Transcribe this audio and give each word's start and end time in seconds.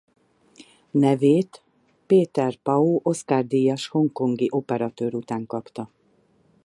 Nevét 0.91 1.61
Peter 2.07 2.55
Pau 2.63 2.99
Oscar-díjas 3.03 3.87
hongkongi 3.87 4.47
operatőr 4.49 5.13
után 5.15 5.45
kapta. 5.45 5.89